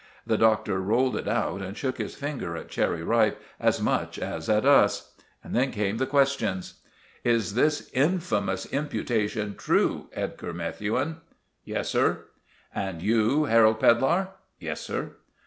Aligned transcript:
The 0.25 0.35
Doctor 0.35 0.81
rolled 0.81 1.15
it 1.15 1.27
out, 1.27 1.61
and 1.61 1.77
shook 1.77 1.99
his 1.99 2.15
finger 2.15 2.57
at 2.57 2.69
Cherry 2.69 3.03
Ripe 3.03 3.39
as 3.59 3.79
much 3.79 4.17
as 4.17 4.49
at 4.49 4.65
us. 4.65 5.13
Then 5.45 5.69
came 5.71 5.97
the 5.97 6.07
questions. 6.07 6.81
"Is 7.23 7.53
this 7.53 7.87
infamous 7.93 8.65
imputation 8.73 9.53
true, 9.55 10.09
Edgar 10.13 10.53
Methuen?" 10.55 11.17
"Yes, 11.63 11.89
sir." 11.89 12.25
"And 12.73 12.99
you, 13.03 13.43
Harold 13.45 13.79
Pedlar?" 13.79 14.29
"Yes, 14.57 14.81
sir." 14.81 15.17